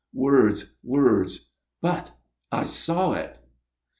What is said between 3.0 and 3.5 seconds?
it."